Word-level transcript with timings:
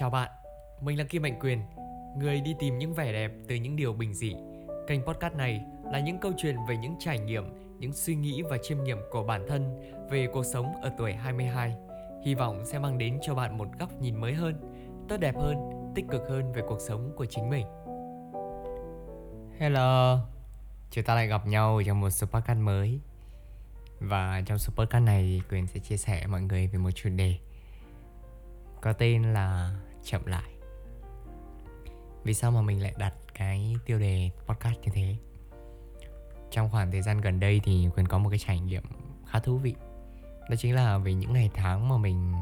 Chào 0.00 0.10
bạn, 0.10 0.30
mình 0.80 0.98
là 0.98 1.04
Kim 1.04 1.22
Mạnh 1.22 1.38
Quyền, 1.40 1.62
người 2.18 2.40
đi 2.40 2.54
tìm 2.58 2.78
những 2.78 2.94
vẻ 2.94 3.12
đẹp 3.12 3.32
từ 3.48 3.54
những 3.54 3.76
điều 3.76 3.92
bình 3.92 4.14
dị. 4.14 4.34
Kênh 4.86 5.02
podcast 5.06 5.34
này 5.34 5.64
là 5.84 6.00
những 6.00 6.18
câu 6.18 6.32
chuyện 6.36 6.56
về 6.68 6.76
những 6.76 6.94
trải 6.98 7.18
nghiệm, 7.18 7.44
những 7.78 7.92
suy 7.92 8.14
nghĩ 8.14 8.42
và 8.42 8.58
chiêm 8.62 8.84
nghiệm 8.84 8.98
của 9.10 9.24
bản 9.24 9.44
thân 9.48 9.92
về 10.10 10.26
cuộc 10.32 10.44
sống 10.44 10.80
ở 10.82 10.92
tuổi 10.98 11.12
22. 11.12 11.76
Hy 12.24 12.34
vọng 12.34 12.64
sẽ 12.66 12.78
mang 12.78 12.98
đến 12.98 13.18
cho 13.22 13.34
bạn 13.34 13.58
một 13.58 13.68
góc 13.78 14.00
nhìn 14.00 14.20
mới 14.20 14.34
hơn, 14.34 14.54
tốt 15.08 15.16
đẹp 15.16 15.36
hơn, 15.36 15.56
tích 15.94 16.04
cực 16.10 16.22
hơn 16.28 16.52
về 16.52 16.62
cuộc 16.68 16.80
sống 16.80 17.12
của 17.16 17.26
chính 17.26 17.50
mình. 17.50 17.66
Hello, 19.58 20.18
chúng 20.90 21.04
ta 21.04 21.14
lại 21.14 21.26
gặp 21.26 21.46
nhau 21.46 21.82
trong 21.86 22.00
một 22.00 22.10
số 22.10 22.26
podcast 22.26 22.58
mới. 22.58 23.00
Và 24.00 24.42
trong 24.46 24.58
số 24.58 24.72
podcast 24.76 25.04
này 25.04 25.42
Quyền 25.50 25.66
sẽ 25.66 25.80
chia 25.80 25.96
sẻ 25.96 26.26
mọi 26.26 26.42
người 26.42 26.66
về 26.66 26.78
một 26.78 26.90
chủ 26.90 27.08
đề 27.08 27.38
có 28.80 28.92
tên 28.92 29.22
là 29.22 29.74
chậm 30.04 30.26
lại. 30.26 30.50
Vì 32.24 32.34
sao 32.34 32.50
mà 32.50 32.62
mình 32.62 32.82
lại 32.82 32.94
đặt 32.98 33.14
cái 33.34 33.76
tiêu 33.86 33.98
đề 33.98 34.30
podcast 34.46 34.80
như 34.80 34.92
thế? 34.92 35.16
Trong 36.50 36.70
khoảng 36.70 36.92
thời 36.92 37.02
gian 37.02 37.20
gần 37.20 37.40
đây 37.40 37.60
thì 37.64 37.88
quyền 37.96 38.06
có 38.06 38.18
một 38.18 38.30
cái 38.30 38.38
trải 38.38 38.60
nghiệm 38.60 38.82
khá 39.26 39.38
thú 39.38 39.58
vị. 39.58 39.74
Đó 40.50 40.56
chính 40.58 40.74
là 40.74 40.98
về 40.98 41.14
những 41.14 41.32
ngày 41.32 41.50
tháng 41.54 41.88
mà 41.88 41.96
mình 41.96 42.32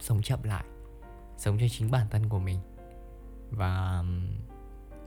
sống 0.00 0.22
chậm 0.22 0.42
lại, 0.42 0.64
sống 1.36 1.58
cho 1.60 1.66
chính 1.70 1.90
bản 1.90 2.06
thân 2.10 2.28
của 2.28 2.38
mình. 2.38 2.58
Và 3.50 4.04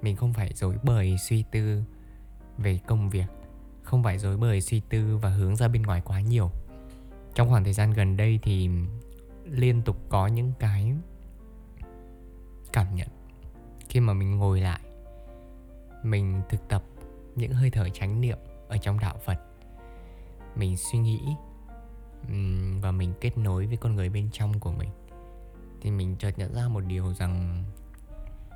mình 0.02 0.16
không 0.16 0.34
phải 0.34 0.54
dối 0.54 0.78
bời 0.84 1.18
suy 1.18 1.44
tư 1.52 1.84
về 2.58 2.80
công 2.88 3.10
việc, 3.10 3.28
không 3.84 4.04
phải 4.04 4.18
dối 4.18 4.38
bời 4.38 4.62
suy 4.62 4.80
tư 4.90 5.18
và 5.18 5.30
hướng 5.30 5.56
ra 5.56 5.68
bên 5.68 5.82
ngoài 5.82 6.02
quá 6.06 6.22
nhiều. 6.22 6.52
Trong 7.36 7.50
khoảng 7.50 7.64
thời 7.64 7.74
gian 7.74 7.92
gần 7.92 8.18
đây 8.18 8.40
thì 8.44 8.70
liên 9.44 9.82
tục 9.82 9.98
có 10.10 10.28
những 10.28 10.54
cái 10.60 10.94
cảm 12.78 12.96
nhận. 12.96 13.08
Khi 13.90 14.00
mà 14.00 14.14
mình 14.14 14.38
ngồi 14.38 14.62
lại, 14.62 14.80
mình 16.04 16.42
thực 16.50 16.68
tập 16.70 16.84
những 17.36 17.52
hơi 17.52 17.70
thở 17.70 17.90
chánh 17.90 18.22
niệm 18.22 18.38
ở 18.68 18.78
trong 18.78 19.00
đạo 19.00 19.18
phật, 19.26 19.40
mình 20.56 20.78
suy 20.78 21.00
nghĩ 21.00 21.20
và 22.82 22.92
mình 22.92 23.14
kết 23.22 23.38
nối 23.38 23.68
với 23.68 23.78
con 23.78 23.96
người 23.96 24.10
bên 24.10 24.30
trong 24.32 24.60
của 24.60 24.72
mình, 24.72 24.90
thì 25.82 25.92
mình 25.92 26.16
chợt 26.20 26.40
nhận 26.40 26.54
ra 26.54 26.68
một 26.68 26.80
điều 26.80 27.14
rằng 27.14 27.64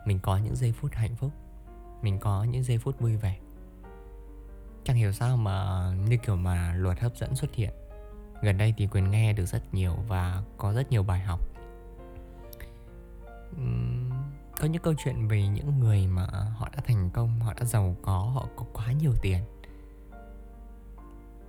mình 0.05 0.19
có 0.19 0.38
những 0.38 0.56
giây 0.56 0.72
phút 0.72 0.91
hạnh 0.94 1.16
phúc, 1.16 1.31
mình 2.02 2.19
có 2.19 2.44
những 2.44 2.63
giây 2.63 2.78
phút 2.78 3.00
vui 3.00 3.16
vẻ. 3.16 3.39
Chẳng 4.83 4.97
hiểu 4.97 5.11
sao 5.11 5.38
mà 5.38 5.88
như 6.08 6.17
kiểu 6.17 6.35
mà 6.35 6.73
luật 6.73 7.00
hấp 7.00 7.16
dẫn 7.16 7.35
xuất 7.35 7.53
hiện. 7.53 7.73
Gần 8.41 8.58
đây 8.58 8.73
thì 8.78 8.88
quyền 8.88 9.11
nghe 9.11 9.33
được 9.33 9.45
rất 9.45 9.73
nhiều 9.73 9.95
và 10.08 10.44
có 10.58 10.73
rất 10.73 10.91
nhiều 10.91 11.03
bài 11.03 11.19
học 11.19 11.39
có 14.62 14.67
những 14.67 14.81
câu 14.81 14.94
chuyện 14.98 15.28
về 15.28 15.48
những 15.48 15.80
người 15.80 16.08
mà 16.08 16.26
họ 16.58 16.70
đã 16.76 16.81
thành 16.86 17.09
công, 17.14 17.40
họ 17.40 17.54
đã 17.54 17.66
giàu 17.66 17.95
có, 18.02 18.17
họ 18.17 18.48
có 18.56 18.66
quá 18.73 18.92
nhiều 18.92 19.14
tiền. 19.22 19.40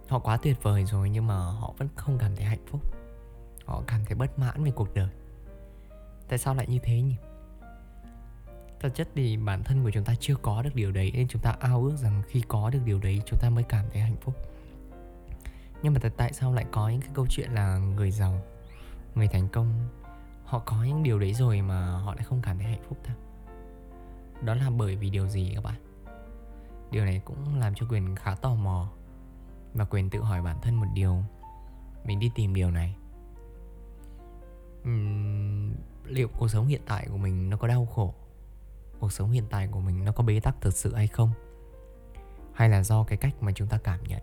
Họ 0.09 0.19
quá 0.19 0.37
tuyệt 0.37 0.63
vời 0.63 0.85
rồi 0.85 1.11
nhưng 1.11 1.27
mà 1.27 1.35
họ 1.35 1.75
vẫn 1.79 1.89
không 1.97 2.19
cảm 2.19 2.37
thấy 2.37 2.45
hạnh 2.45 2.67
phúc. 2.67 2.81
Họ 3.65 3.83
cảm 3.87 4.05
thấy 4.05 4.15
bất 4.15 4.39
mãn 4.39 4.65
về 4.65 4.71
cuộc 4.71 4.95
đời. 4.95 5.09
Tại 6.29 6.39
sao 6.39 6.55
lại 6.55 6.67
như 6.67 6.79
thế 6.83 7.03
nhỉ? 7.03 7.17
Thật 8.81 8.89
chất 8.95 9.09
thì 9.15 9.37
bản 9.37 9.65
thân 9.65 9.85
của 9.85 9.91
chúng 9.91 10.05
ta 10.05 10.15
chưa 10.21 10.37
có 10.37 10.63
được 10.63 10.75
điều 10.75 10.93
đấy 10.93 11.13
nên 11.15 11.29
chúng 11.29 11.43
ta 11.43 11.57
ao 11.61 11.83
ước 11.85 11.97
rằng 11.97 12.23
khi 12.29 12.43
có 12.49 12.71
được 12.71 12.81
điều 12.85 12.99
đấy 12.99 13.23
chúng 13.27 13.39
ta 13.43 13.51
mới 13.51 13.65
cảm 13.65 13.85
thấy 13.93 14.03
hạnh 14.03 14.17
phúc. 14.21 14.35
Nhưng 15.83 15.95
mà 15.95 16.01
tại 16.17 16.33
sao 16.33 16.53
lại 16.53 16.67
có 16.73 16.89
những 16.89 17.01
cái 17.01 17.11
câu 17.15 17.27
chuyện 17.31 17.51
là 17.51 17.79
người 17.79 18.11
giàu, 18.11 18.43
người 19.15 19.29
thành 19.29 19.49
công 19.49 19.89
họ 20.53 20.59
có 20.59 20.85
những 20.85 21.03
điều 21.03 21.19
đấy 21.19 21.35
rồi 21.35 21.63
mà 21.63 21.99
họ 21.99 22.15
lại 22.15 22.25
không 22.25 22.43
cảm 22.43 22.59
thấy 22.59 22.67
hạnh 22.67 22.83
phúc 22.89 22.99
ta 23.07 23.15
đó 24.43 24.55
là 24.55 24.71
bởi 24.71 24.97
vì 24.97 25.11
điều 25.11 25.29
gì 25.29 25.53
các 25.55 25.65
bạn? 25.65 25.75
Điều 26.91 27.05
này 27.05 27.21
cũng 27.25 27.59
làm 27.59 27.75
cho 27.75 27.87
quyền 27.91 28.17
khá 28.17 28.35
tò 28.35 28.55
mò 28.55 28.91
và 29.75 29.85
quyền 29.85 30.11
tự 30.11 30.21
hỏi 30.21 30.43
bản 30.43 30.57
thân 30.63 30.75
một 30.75 30.87
điều. 30.95 31.23
Mình 32.05 32.19
đi 32.19 32.31
tìm 32.35 32.55
điều 32.55 32.71
này. 32.71 32.97
Uhm, 34.83 35.75
liệu 36.05 36.29
cuộc 36.39 36.49
sống 36.49 36.67
hiện 36.67 36.81
tại 36.87 37.07
của 37.11 37.17
mình 37.17 37.51
nó 37.51 37.57
có 37.57 37.69
đau 37.69 37.87
khổ? 37.87 38.15
Cuộc 38.99 39.13
sống 39.13 39.31
hiện 39.31 39.45
tại 39.51 39.69
của 39.69 39.81
mình 39.81 40.05
nó 40.05 40.13
có 40.13 40.25
bế 40.25 40.41
tắc 40.41 40.61
thực 40.61 40.75
sự 40.75 40.95
hay 40.95 41.07
không? 41.07 41.31
Hay 42.53 42.69
là 42.69 42.83
do 42.83 43.05
cái 43.05 43.19
cách 43.19 43.43
mà 43.43 43.53
chúng 43.53 43.69
ta 43.69 43.79
cảm 43.85 44.05
nhận? 44.05 44.23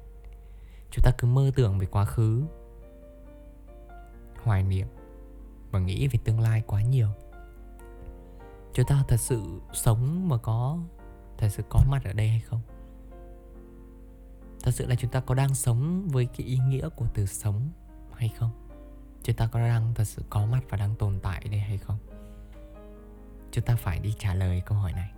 Chúng 0.91 1.03
ta 1.03 1.11
cứ 1.17 1.27
mơ 1.27 1.51
tưởng 1.55 1.79
về 1.79 1.85
quá 1.85 2.05
khứ 2.05 2.43
hoài 4.43 4.63
niệm 4.63 4.87
và 5.71 5.79
nghĩ 5.79 6.07
về 6.07 6.19
tương 6.23 6.39
lai 6.39 6.63
quá 6.67 6.81
nhiều. 6.81 7.07
Chúng 8.73 8.85
ta 8.85 9.03
thật 9.07 9.19
sự 9.19 9.61
sống 9.73 10.29
mà 10.29 10.37
có, 10.37 10.77
thật 11.37 11.49
sự 11.49 11.63
có 11.69 11.79
mặt 11.89 12.03
ở 12.03 12.13
đây 12.13 12.29
hay 12.29 12.39
không? 12.39 12.61
Thật 14.63 14.71
sự 14.71 14.87
là 14.87 14.95
chúng 14.95 15.11
ta 15.11 15.19
có 15.19 15.35
đang 15.35 15.55
sống 15.55 16.07
với 16.11 16.25
cái 16.25 16.47
ý 16.47 16.57
nghĩa 16.57 16.89
của 16.89 17.05
từ 17.13 17.25
sống 17.25 17.69
hay 18.13 18.29
không? 18.37 18.51
Chúng 19.23 19.35
ta 19.35 19.47
có 19.47 19.59
đang 19.59 19.93
thật 19.95 20.03
sự 20.03 20.23
có 20.29 20.45
mặt 20.45 20.63
và 20.69 20.77
đang 20.77 20.95
tồn 20.95 21.19
tại 21.19 21.43
đây 21.51 21.59
hay 21.59 21.77
không? 21.77 21.97
Chúng 23.51 23.63
ta 23.63 23.75
phải 23.75 23.99
đi 23.99 24.13
trả 24.19 24.33
lời 24.33 24.61
câu 24.65 24.77
hỏi 24.77 24.93
này. 24.93 25.11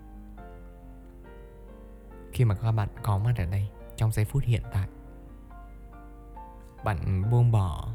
Khi 2.33 2.45
mà 2.45 2.55
các 2.55 2.71
bạn 2.71 2.89
có 3.03 3.17
mặt 3.17 3.33
ở 3.37 3.45
đây, 3.45 3.67
trong 3.95 4.11
giây 4.11 4.25
phút 4.25 4.43
hiện 4.43 4.63
tại, 4.73 4.87
bạn 6.83 7.31
buông 7.31 7.51
bỏ 7.51 7.89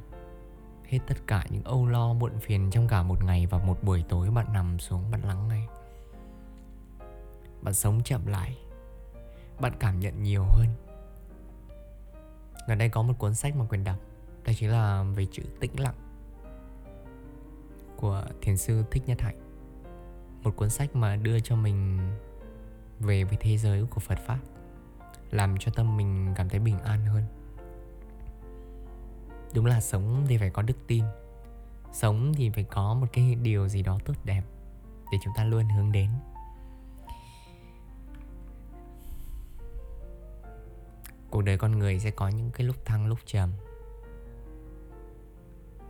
hết 0.89 0.99
tất 1.07 1.17
cả 1.27 1.45
những 1.51 1.65
âu 1.65 1.87
lo, 1.87 2.13
muộn 2.13 2.33
phiền 2.41 2.71
trong 2.71 2.89
cả 2.89 3.03
một 3.03 3.25
ngày 3.25 3.47
và 3.47 3.59
một 3.59 3.79
buổi 3.83 4.05
tối 4.09 4.31
bạn 4.31 4.53
nằm 4.53 4.79
xuống, 4.79 5.11
bạn 5.11 5.23
lắng 5.25 5.49
ngay 5.49 5.67
bạn 7.67 7.75
sống 7.75 8.03
chậm 8.05 8.27
lại, 8.27 8.59
bạn 9.61 9.73
cảm 9.79 10.01
nhận 10.01 10.23
nhiều 10.23 10.45
hơn. 10.45 10.67
Gần 12.69 12.79
đây 12.79 12.89
có 12.89 13.03
một 13.03 13.15
cuốn 13.19 13.35
sách 13.35 13.57
mà 13.57 13.65
quyền 13.65 13.85
đọc, 13.85 13.97
đó 14.45 14.53
chính 14.57 14.71
là 14.71 15.03
về 15.03 15.27
chữ 15.33 15.43
tĩnh 15.61 15.81
lặng 15.81 15.95
của 17.97 18.25
thiền 18.43 18.57
sư 18.57 18.85
thích 18.91 19.03
nhất 19.07 19.21
hạnh. 19.21 19.37
Một 20.43 20.57
cuốn 20.57 20.71
sách 20.71 20.97
mà 20.97 21.17
đưa 21.17 21.41
cho 21.41 21.57
mình 21.57 21.99
về 23.01 23.25
với 23.25 23.37
thế 23.41 23.59
giới 23.59 23.87
của 23.87 24.01
phật 24.01 24.19
pháp, 24.27 24.39
làm 25.31 25.57
cho 25.59 25.73
tâm 25.75 25.97
mình 25.97 26.33
cảm 26.37 26.49
thấy 26.49 26.61
bình 26.61 26.79
an 26.79 27.07
hơn 27.07 27.23
đúng 29.57 29.67
là 29.67 29.81
sống 29.81 30.25
thì 30.29 30.39
phải 30.39 30.51
có 30.51 30.63
đức 30.63 30.77
tin. 30.87 31.05
Sống 31.93 32.33
thì 32.37 32.51
phải 32.51 32.65
có 32.65 32.95
một 32.95 33.07
cái 33.13 33.35
điều 33.35 33.69
gì 33.69 33.83
đó 33.83 33.99
tốt 34.05 34.15
đẹp 34.25 34.43
để 35.13 35.19
chúng 35.25 35.33
ta 35.37 35.45
luôn 35.45 35.69
hướng 35.69 35.93
đến. 35.93 36.11
Cuộc 41.31 41.43
đời 41.43 41.59
con 41.59 41.79
người 41.79 41.99
sẽ 41.99 42.11
có 42.11 42.29
những 42.29 42.51
cái 42.51 42.67
lúc 42.67 42.77
thăng 42.85 43.07
lúc 43.07 43.19
trầm. 43.27 43.51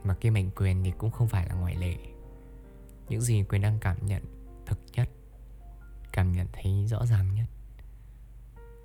Mà 0.04 0.14
cái 0.20 0.30
mệnh 0.30 0.50
quyền 0.50 0.84
thì 0.84 0.92
cũng 0.98 1.10
không 1.10 1.28
phải 1.28 1.48
là 1.48 1.54
ngoại 1.54 1.74
lệ. 1.74 1.96
Những 3.08 3.20
gì 3.20 3.44
quyền 3.48 3.62
đang 3.62 3.78
cảm 3.80 4.06
nhận 4.06 4.22
thực 4.66 4.78
nhất, 4.92 5.08
cảm 6.12 6.32
nhận 6.32 6.46
thấy 6.52 6.86
rõ 6.86 7.06
ràng 7.06 7.34
nhất 7.34 7.46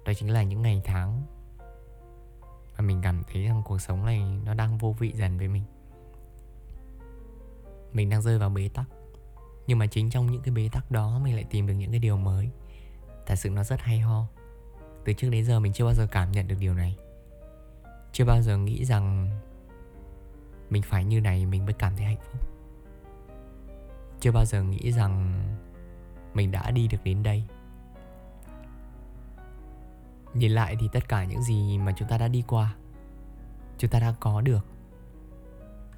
đó 0.05 0.13
chính 0.13 0.29
là 0.29 0.43
những 0.43 0.61
ngày 0.61 0.81
tháng 0.83 1.23
và 2.81 2.87
mình 2.87 3.01
cảm 3.01 3.23
thấy 3.33 3.43
rằng 3.43 3.61
cuộc 3.65 3.79
sống 3.79 4.05
này 4.05 4.23
nó 4.45 4.53
đang 4.53 4.77
vô 4.77 4.95
vị 4.99 5.11
dần 5.15 5.37
với 5.37 5.47
mình. 5.47 5.63
Mình 7.93 8.09
đang 8.09 8.21
rơi 8.21 8.39
vào 8.39 8.49
bế 8.49 8.69
tắc. 8.73 8.85
Nhưng 9.67 9.77
mà 9.77 9.85
chính 9.85 10.09
trong 10.09 10.31
những 10.31 10.41
cái 10.41 10.53
bế 10.53 10.69
tắc 10.71 10.91
đó, 10.91 11.19
mình 11.23 11.35
lại 11.35 11.45
tìm 11.49 11.67
được 11.67 11.73
những 11.73 11.91
cái 11.91 11.99
điều 11.99 12.17
mới. 12.17 12.49
Thật 13.25 13.35
sự 13.35 13.49
nó 13.49 13.63
rất 13.63 13.81
hay 13.81 13.99
ho. 13.99 14.27
Từ 15.05 15.13
trước 15.13 15.29
đến 15.29 15.45
giờ 15.45 15.59
mình 15.59 15.73
chưa 15.73 15.85
bao 15.85 15.93
giờ 15.93 16.07
cảm 16.11 16.31
nhận 16.31 16.47
được 16.47 16.55
điều 16.59 16.73
này. 16.73 16.97
Chưa 18.11 18.25
bao 18.25 18.41
giờ 18.41 18.57
nghĩ 18.57 18.85
rằng 18.85 19.29
mình 20.69 20.81
phải 20.81 21.05
như 21.05 21.21
này 21.21 21.45
mình 21.45 21.65
mới 21.65 21.73
cảm 21.73 21.95
thấy 21.95 22.05
hạnh 22.05 22.21
phúc. 22.31 22.41
Chưa 24.19 24.31
bao 24.31 24.45
giờ 24.45 24.63
nghĩ 24.63 24.91
rằng 24.91 25.33
mình 26.33 26.51
đã 26.51 26.71
đi 26.71 26.87
được 26.87 27.03
đến 27.03 27.23
đây 27.23 27.43
nhìn 30.33 30.51
lại 30.51 30.75
thì 30.79 30.89
tất 30.93 31.07
cả 31.07 31.25
những 31.25 31.43
gì 31.43 31.77
mà 31.77 31.93
chúng 31.97 32.07
ta 32.07 32.17
đã 32.17 32.27
đi 32.27 32.43
qua, 32.47 32.75
chúng 33.77 33.89
ta 33.89 33.99
đã 33.99 34.13
có 34.19 34.41
được, 34.41 34.65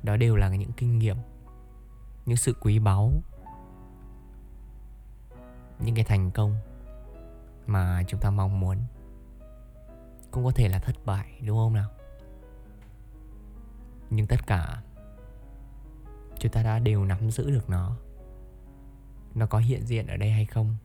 đó 0.04 0.18
đều 0.18 0.36
là 0.36 0.50
những 0.50 0.72
kinh 0.72 1.00
nghiệm, 1.00 1.18
những 2.26 2.38
sự 2.38 2.56
quý 2.62 2.80
báu, 2.80 3.12
những 5.80 5.96
cái 5.96 6.06
thành 6.06 6.32
công 6.32 6.56
mà 7.68 8.04
chúng 8.08 8.20
ta 8.20 8.30
mong 8.30 8.60
muốn. 8.60 8.78
Cũng 10.32 10.44
có 10.44 10.52
thể 10.56 10.70
là 10.70 10.80
thất 10.80 10.96
bại, 11.06 11.42
đúng 11.46 11.58
không 11.58 11.74
nào? 11.74 11.90
Nhưng 14.10 14.28
tất 14.28 14.48
cả 14.48 14.82
chúng 16.40 16.52
ta 16.52 16.64
đã 16.64 16.80
đều 16.80 17.06
nắm 17.06 17.32
giữ 17.32 17.52
được 17.52 17.70
nó. 17.70 17.96
Nó 19.36 19.46
có 19.46 19.58
hiện 19.58 19.86
diện 19.86 20.08
ở 20.08 20.18
đây 20.18 20.32
hay 20.32 20.46
không? 20.46 20.76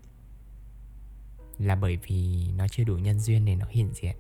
Là 1.59 1.75
bởi 1.77 1.99
vì 2.07 2.51
nó 2.57 2.69
chưa 2.69 2.85
đủ 2.85 2.97
nhân 2.97 3.21
duyên 3.21 3.45
để 3.45 3.57
nó 3.57 3.67
hiện 3.71 3.91
diện. 3.95 4.17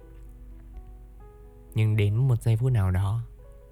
Nhưng 1.75 1.96
đến 1.96 2.17
một 2.17 2.43
giây 2.43 2.56
phút 2.56 2.73
nào 2.73 2.90
đó, 2.90 3.23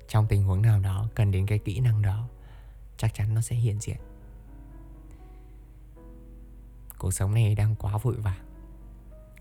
trong 0.09 0.27
tình 0.29 0.43
huống 0.43 0.63
nào 0.63 0.81
đó, 0.81 1.09
cần 1.15 1.31
đến 1.31 1.47
cái 1.47 1.59
kỹ 1.59 1.81
năng 1.81 2.03
đó, 2.03 2.29
chắc 2.97 3.15
chắn 3.15 3.35
nó 3.35 3.41
sẽ 3.41 3.57
hiện 3.57 3.81
diện. 3.81 3.97
Cuộc 6.99 7.11
sống 7.11 7.35
này 7.35 7.55
đang 7.55 7.75
quá 7.75 7.99
vội 7.99 8.15
vàng. 8.15 8.47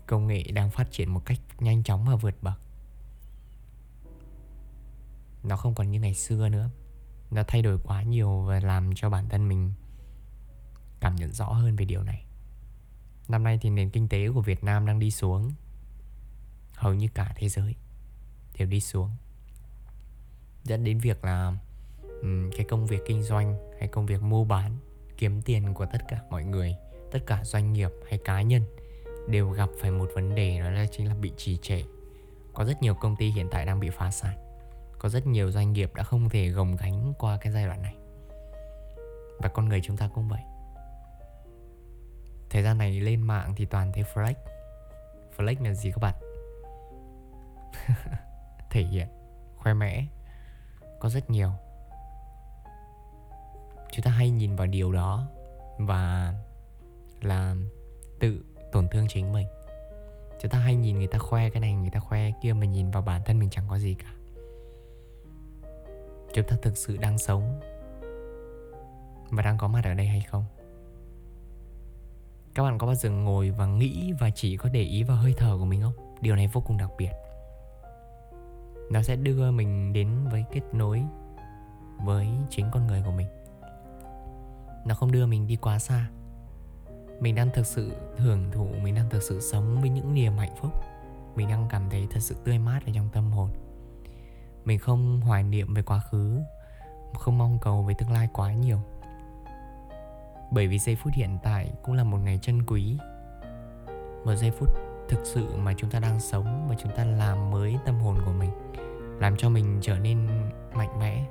Công 0.06 0.26
nghệ 0.26 0.42
đang 0.42 0.70
phát 0.70 0.90
triển 0.90 1.10
một 1.10 1.22
cách 1.24 1.40
nhanh 1.58 1.82
chóng 1.82 2.04
và 2.04 2.16
vượt 2.16 2.42
bậc. 2.42 2.60
Nó 5.42 5.56
không 5.56 5.74
còn 5.74 5.90
như 5.90 6.00
ngày 6.00 6.14
xưa 6.14 6.48
nữa. 6.48 6.70
Nó 7.30 7.42
thay 7.48 7.62
đổi 7.62 7.78
quá 7.84 8.02
nhiều 8.02 8.40
và 8.40 8.60
làm 8.60 8.94
cho 8.94 9.10
bản 9.10 9.28
thân 9.28 9.48
mình 9.48 9.72
cảm 11.00 11.16
nhận 11.16 11.32
rõ 11.32 11.46
hơn 11.46 11.76
về 11.76 11.84
điều 11.84 12.02
này 12.02 12.25
năm 13.28 13.44
nay 13.44 13.58
thì 13.62 13.70
nền 13.70 13.90
kinh 13.90 14.08
tế 14.08 14.28
của 14.34 14.40
việt 14.40 14.64
nam 14.64 14.86
đang 14.86 14.98
đi 14.98 15.10
xuống. 15.10 15.52
Hầu 16.74 16.94
như 16.94 17.08
cả 17.14 17.32
thế 17.36 17.48
giới 17.48 17.74
đều 18.58 18.68
đi 18.68 18.80
xuống. 18.80 19.10
Dẫn 20.64 20.84
đến 20.84 20.98
việc 20.98 21.24
là 21.24 21.54
cái 22.56 22.66
công 22.68 22.86
việc 22.86 23.00
kinh 23.06 23.22
doanh 23.22 23.56
hay 23.78 23.88
công 23.88 24.06
việc 24.06 24.22
mua 24.22 24.44
bán, 24.44 24.78
kiếm 25.18 25.42
tiền 25.42 25.74
của 25.74 25.86
tất 25.92 25.98
cả 26.08 26.20
mọi 26.30 26.44
người, 26.44 26.76
tất 27.12 27.18
cả 27.26 27.44
doanh 27.44 27.72
nghiệp 27.72 27.90
hay 28.08 28.18
cá 28.24 28.42
nhân 28.42 28.62
đều 29.28 29.50
gặp 29.50 29.68
phải 29.80 29.90
một 29.90 30.10
vấn 30.14 30.34
đề, 30.34 30.60
đó 30.60 30.70
là 30.70 30.86
chính 30.92 31.08
là 31.08 31.14
bị 31.14 31.32
trì 31.36 31.56
trệ. 31.62 31.82
Có 32.54 32.64
rất 32.64 32.82
nhiều 32.82 32.94
công 32.94 33.16
ty 33.16 33.30
hiện 33.30 33.48
tại 33.50 33.66
đang 33.66 33.80
bị 33.80 33.90
phá 33.90 34.10
sản. 34.10 34.36
Có 34.98 35.08
rất 35.08 35.26
nhiều 35.26 35.50
doanh 35.50 35.72
nghiệp 35.72 35.94
đã 35.94 36.02
không 36.02 36.28
thể 36.28 36.48
gồng 36.48 36.76
gánh 36.76 37.12
qua 37.18 37.38
cái 37.40 37.52
giai 37.52 37.66
đoạn 37.66 37.82
này. 37.82 37.94
Và 39.38 39.48
con 39.48 39.68
người 39.68 39.80
chúng 39.84 39.96
ta 39.96 40.08
cũng 40.14 40.28
vậy 40.28 40.40
thời 42.50 42.62
gian 42.62 42.78
này 42.78 43.00
lên 43.00 43.22
mạng 43.22 43.52
thì 43.56 43.64
toàn 43.64 43.92
thấy 43.92 44.04
flex. 44.14 44.34
Flex 45.36 45.64
là 45.64 45.74
gì 45.74 45.90
các 45.90 45.98
bạn? 46.00 46.14
Thể 48.70 48.82
hiện, 48.82 49.08
khoe 49.56 49.74
mẽ, 49.74 50.06
có 51.00 51.08
rất 51.08 51.30
nhiều. 51.30 51.50
Chúng 53.92 54.02
ta 54.04 54.10
hay 54.10 54.30
nhìn 54.30 54.56
vào 54.56 54.66
điều 54.66 54.92
đó 54.92 55.28
và 55.78 56.34
là 57.22 57.54
tự 58.20 58.44
tổn 58.72 58.88
thương 58.88 59.06
chính 59.08 59.32
mình. 59.32 59.46
Chúng 60.42 60.50
ta 60.50 60.58
hay 60.58 60.76
nhìn 60.76 60.98
người 60.98 61.06
ta 61.06 61.18
khoe 61.18 61.50
cái 61.50 61.60
này, 61.60 61.74
người 61.74 61.90
ta 61.90 62.00
khoe 62.00 62.30
kia 62.42 62.52
mình 62.52 62.72
nhìn 62.72 62.90
vào 62.90 63.02
bản 63.02 63.22
thân 63.24 63.38
mình 63.38 63.50
chẳng 63.50 63.64
có 63.68 63.78
gì 63.78 63.94
cả. 63.94 64.12
Chúng 66.32 66.46
ta 66.48 66.56
thực 66.62 66.76
sự 66.76 66.96
đang 66.96 67.18
sống 67.18 67.60
và 69.30 69.42
đang 69.42 69.58
có 69.58 69.68
mặt 69.68 69.84
ở 69.84 69.94
đây 69.94 70.06
hay 70.06 70.20
không? 70.20 70.44
Các 72.56 72.62
bạn 72.62 72.78
có 72.78 72.86
bao 72.86 72.94
giờ 72.94 73.10
ngồi 73.10 73.50
và 73.50 73.66
nghĩ 73.66 74.12
và 74.12 74.30
chỉ 74.30 74.56
có 74.56 74.68
để 74.68 74.82
ý 74.82 75.02
vào 75.02 75.16
hơi 75.16 75.34
thở 75.36 75.56
của 75.58 75.64
mình 75.64 75.82
không? 75.82 75.92
Điều 76.20 76.36
này 76.36 76.46
vô 76.52 76.60
cùng 76.60 76.76
đặc 76.76 76.90
biệt. 76.98 77.10
Nó 78.90 79.02
sẽ 79.02 79.16
đưa 79.16 79.50
mình 79.50 79.92
đến 79.92 80.08
với 80.30 80.44
kết 80.52 80.60
nối 80.72 81.02
với 82.04 82.28
chính 82.50 82.66
con 82.72 82.86
người 82.86 83.02
của 83.06 83.10
mình. 83.10 83.26
Nó 84.86 84.94
không 84.94 85.12
đưa 85.12 85.26
mình 85.26 85.46
đi 85.46 85.56
quá 85.56 85.78
xa. 85.78 86.08
Mình 87.20 87.34
đang 87.34 87.50
thực 87.54 87.66
sự 87.66 87.92
hưởng 88.16 88.50
thụ, 88.52 88.68
mình 88.82 88.94
đang 88.94 89.10
thực 89.10 89.22
sự 89.22 89.40
sống 89.40 89.80
với 89.80 89.90
những 89.90 90.14
niềm 90.14 90.32
hạnh 90.38 90.56
phúc. 90.60 90.70
Mình 91.34 91.48
đang 91.48 91.66
cảm 91.70 91.90
thấy 91.90 92.06
thật 92.10 92.20
sự 92.20 92.36
tươi 92.44 92.58
mát 92.58 92.80
ở 92.86 92.92
trong 92.94 93.08
tâm 93.12 93.30
hồn. 93.30 93.50
Mình 94.64 94.78
không 94.78 95.20
hoài 95.20 95.42
niệm 95.42 95.74
về 95.74 95.82
quá 95.82 96.00
khứ, 96.10 96.40
không 97.14 97.38
mong 97.38 97.58
cầu 97.62 97.82
về 97.82 97.94
tương 97.98 98.12
lai 98.12 98.28
quá 98.32 98.52
nhiều 98.52 98.80
bởi 100.50 100.66
vì 100.66 100.78
giây 100.78 100.96
phút 100.96 101.12
hiện 101.12 101.38
tại 101.42 101.72
cũng 101.82 101.94
là 101.94 102.04
một 102.04 102.18
ngày 102.24 102.38
chân 102.42 102.62
quý. 102.66 102.98
Một 104.24 104.34
giây 104.34 104.50
phút 104.50 104.68
thực 105.08 105.20
sự 105.24 105.56
mà 105.56 105.72
chúng 105.76 105.90
ta 105.90 106.00
đang 106.00 106.20
sống 106.20 106.66
và 106.68 106.74
chúng 106.78 106.92
ta 106.96 107.04
làm 107.04 107.50
mới 107.50 107.78
tâm 107.84 108.00
hồn 108.00 108.16
của 108.24 108.32
mình, 108.32 108.50
làm 109.20 109.36
cho 109.36 109.48
mình 109.48 109.78
trở 109.82 109.98
nên 109.98 110.28
mạnh 110.74 110.98
mẽ. 110.98 111.26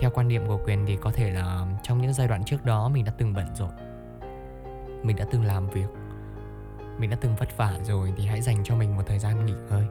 Theo 0.00 0.10
quan 0.14 0.28
niệm 0.28 0.46
của 0.46 0.60
quyền 0.64 0.86
thì 0.86 0.96
có 0.96 1.12
thể 1.12 1.30
là 1.30 1.66
trong 1.82 2.00
những 2.00 2.12
giai 2.12 2.28
đoạn 2.28 2.44
trước 2.44 2.64
đó 2.64 2.88
mình 2.88 3.04
đã 3.04 3.12
từng 3.18 3.34
bận 3.34 3.46
rộn, 3.54 3.70
mình 5.02 5.16
đã 5.16 5.24
từng 5.30 5.44
làm 5.44 5.68
việc, 5.68 5.88
mình 6.98 7.10
đã 7.10 7.16
từng 7.20 7.36
vất 7.36 7.56
vả 7.56 7.78
rồi 7.82 8.12
thì 8.16 8.26
hãy 8.26 8.42
dành 8.42 8.64
cho 8.64 8.76
mình 8.76 8.96
một 8.96 9.02
thời 9.06 9.18
gian 9.18 9.46
nghỉ 9.46 9.54
ngơi. 9.70 9.86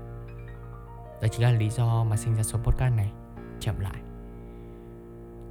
Đó 1.22 1.28
chính 1.32 1.42
là 1.42 1.52
lý 1.52 1.70
do 1.70 2.04
mà 2.04 2.18
sinh 2.18 2.36
ra 2.36 2.44
số 2.44 2.60
podcast 2.60 2.96
này 2.96 3.12
chậm 3.60 3.80
lại 3.80 4.02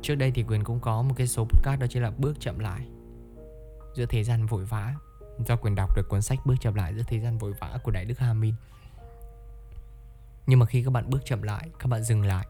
trước 0.03 0.15
đây 0.15 0.31
thì 0.35 0.43
quyền 0.43 0.65
cũng 0.65 0.81
có 0.81 1.03
một 1.03 1.15
cái 1.17 1.27
số 1.27 1.45
podcast, 1.45 1.81
đó 1.81 1.87
chính 1.91 2.03
là 2.03 2.11
bước 2.11 2.41
chậm 2.41 2.59
lại. 2.59 2.87
Giữa 3.95 4.07
thế 4.07 4.25
gian 4.25 4.47
vội 4.47 4.65
vã. 4.65 4.95
Do 5.47 5.57
quyền 5.57 5.75
đọc 5.75 5.97
được 5.97 6.09
cuốn 6.09 6.23
sách 6.23 6.39
bước 6.45 6.55
chậm 6.61 6.75
lại 6.75 6.95
giữa 6.95 7.03
thế 7.07 7.21
gian 7.21 7.39
vội 7.39 7.53
vã 7.61 7.79
của 7.83 7.91
đại 7.91 8.05
đức 8.05 8.19
Hà 8.19 8.33
Minh 8.33 8.55
nhưng 10.51 10.59
mà 10.59 10.67
khi 10.67 10.83
các 10.85 10.91
bạn 10.91 11.11
bước 11.11 11.25
chậm 11.25 11.43
lại, 11.43 11.69
các 11.79 11.87
bạn 11.87 12.03
dừng 12.03 12.27
lại, 12.27 12.47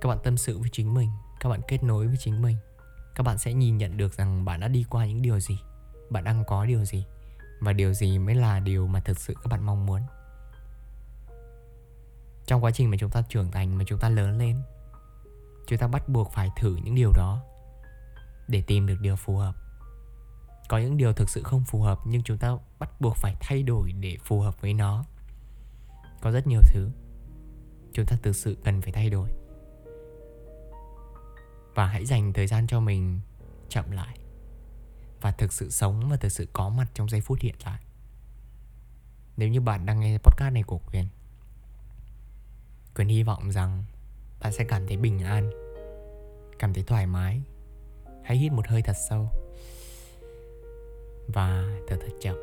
các 0.00 0.08
bạn 0.08 0.18
tâm 0.22 0.36
sự 0.36 0.58
với 0.58 0.68
chính 0.72 0.94
mình, 0.94 1.10
các 1.40 1.48
bạn 1.48 1.60
kết 1.68 1.82
nối 1.82 2.06
với 2.06 2.16
chính 2.16 2.42
mình, 2.42 2.56
các 3.14 3.22
bạn 3.22 3.38
sẽ 3.38 3.52
nhìn 3.52 3.78
nhận 3.78 3.96
được 3.96 4.14
rằng 4.14 4.44
bạn 4.44 4.60
đã 4.60 4.68
đi 4.68 4.84
qua 4.90 5.06
những 5.06 5.22
điều 5.22 5.40
gì, 5.40 5.58
bạn 6.10 6.24
đang 6.24 6.44
có 6.44 6.66
điều 6.66 6.84
gì, 6.84 7.06
và 7.60 7.72
điều 7.72 7.92
gì 7.92 8.18
mới 8.18 8.34
là 8.34 8.60
điều 8.60 8.86
mà 8.86 9.00
thực 9.00 9.18
sự 9.18 9.34
các 9.34 9.46
bạn 9.50 9.66
mong 9.66 9.86
muốn. 9.86 10.00
Trong 12.46 12.64
quá 12.64 12.70
trình 12.70 12.90
mà 12.90 12.96
chúng 13.00 13.10
ta 13.10 13.22
trưởng 13.28 13.50
thành, 13.50 13.78
mà 13.78 13.84
chúng 13.86 13.98
ta 13.98 14.08
lớn 14.08 14.38
lên 14.38 14.62
chúng 15.68 15.78
ta 15.78 15.88
bắt 15.88 16.08
buộc 16.08 16.32
phải 16.32 16.50
thử 16.56 16.76
những 16.84 16.94
điều 16.94 17.12
đó 17.12 17.44
để 18.48 18.62
tìm 18.66 18.86
được 18.86 18.96
điều 19.00 19.16
phù 19.16 19.36
hợp. 19.36 19.54
Có 20.68 20.78
những 20.78 20.96
điều 20.96 21.12
thực 21.12 21.30
sự 21.30 21.42
không 21.42 21.64
phù 21.64 21.80
hợp 21.82 21.98
nhưng 22.06 22.22
chúng 22.22 22.38
ta 22.38 22.56
bắt 22.78 23.00
buộc 23.00 23.16
phải 23.16 23.36
thay 23.40 23.62
đổi 23.62 23.92
để 23.92 24.16
phù 24.24 24.40
hợp 24.40 24.60
với 24.60 24.74
nó. 24.74 25.04
Có 26.20 26.30
rất 26.30 26.46
nhiều 26.46 26.60
thứ 26.62 26.90
chúng 27.92 28.06
ta 28.06 28.16
thực 28.22 28.36
sự 28.36 28.56
cần 28.64 28.82
phải 28.82 28.92
thay 28.92 29.10
đổi. 29.10 29.30
Và 31.74 31.86
hãy 31.86 32.06
dành 32.06 32.32
thời 32.32 32.46
gian 32.46 32.66
cho 32.66 32.80
mình 32.80 33.20
chậm 33.68 33.90
lại 33.90 34.18
và 35.20 35.32
thực 35.32 35.52
sự 35.52 35.70
sống 35.70 36.08
và 36.10 36.16
thực 36.16 36.32
sự 36.32 36.46
có 36.52 36.68
mặt 36.68 36.90
trong 36.94 37.08
giây 37.08 37.20
phút 37.20 37.38
hiện 37.40 37.54
tại. 37.64 37.80
Nếu 39.36 39.48
như 39.48 39.60
bạn 39.60 39.86
đang 39.86 40.00
nghe 40.00 40.18
podcast 40.18 40.54
này 40.54 40.62
của 40.62 40.80
quyền 40.92 41.08
quyền 42.94 43.08
hy 43.08 43.22
vọng 43.22 43.52
rằng 43.52 43.84
bạn 44.40 44.52
sẽ 44.52 44.64
cảm 44.64 44.86
thấy 44.86 44.96
bình 44.96 45.18
an, 45.18 45.50
cảm 46.58 46.74
thấy 46.74 46.84
thoải 46.84 47.06
mái. 47.06 47.42
Hãy 48.22 48.36
hít 48.36 48.52
một 48.52 48.68
hơi 48.68 48.82
thật 48.82 48.96
sâu 49.08 49.28
và 51.34 51.64
thở 51.88 51.96
thật 52.00 52.12
chậm. 52.20 52.36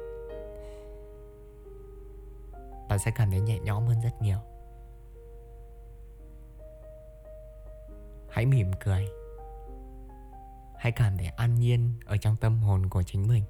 Bạn 2.90 3.00
sẽ 3.00 3.12
cảm 3.16 3.32
thấy 3.32 3.42
nhẹ 3.42 3.60
nhõm 3.60 3.88
hơn 3.88 4.02
rất 4.02 4.22
nhiều. 4.22 4.38
Hãy 8.30 8.46
mỉm 8.46 8.72
cười. 8.84 9.08
Hãy 10.78 10.92
cảm 10.92 11.18
thấy 11.18 11.28
an 11.28 11.56
nhiên 11.56 11.94
ở 12.06 12.18
trong 12.18 12.36
tâm 12.36 12.60
hồn 12.60 12.90
của 12.90 13.04
chính 13.04 13.28
mình. 13.28 13.44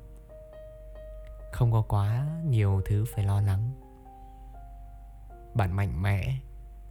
Không 1.51 1.71
có 1.71 1.81
quá 1.81 2.27
nhiều 2.45 2.81
thứ 2.85 3.05
phải 3.15 3.25
lo 3.25 3.41
lắng. 3.41 3.71
Bạn 5.53 5.75
mạnh 5.75 6.01
mẽ 6.01 6.39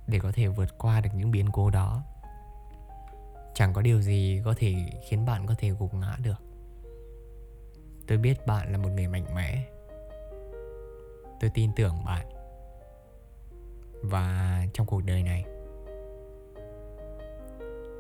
để 0.07 0.19
có 0.19 0.33
thể 0.33 0.47
vượt 0.47 0.79
qua 0.79 1.01
được 1.01 1.11
những 1.15 1.31
biến 1.31 1.49
cố 1.53 1.71
đó. 1.71 2.03
Chẳng 3.55 3.73
có 3.73 3.83
điều 3.83 4.03
gì 4.03 4.43
có 4.45 4.55
thể 4.57 4.75
khiến 5.09 5.25
bạn 5.25 5.47
có 5.47 5.55
thể 5.59 5.71
gục 5.71 5.95
ngã 5.95 6.17
được. 6.23 6.43
Tôi 8.07 8.19
biết 8.19 8.47
bạn 8.47 8.73
là 8.73 8.79
một 8.79 8.89
người 8.89 9.07
mạnh 9.07 9.35
mẽ. 9.35 9.65
Tôi 11.41 11.51
tin 11.55 11.71
tưởng 11.77 12.05
bạn. 12.05 12.27
Và 14.03 14.61
trong 14.73 14.87
cuộc 14.87 15.01
đời 15.05 15.23
này, 15.23 15.45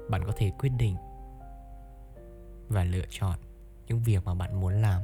bạn 0.09 0.25
có 0.27 0.33
thể 0.37 0.53
quyết 0.59 0.73
định 0.79 0.97
và 2.69 2.85
lựa 2.85 3.05
chọn 3.11 3.39
những 3.87 4.01
việc 4.01 4.25
mà 4.25 4.35
bạn 4.35 4.61
muốn 4.61 4.83
làm. 4.83 5.03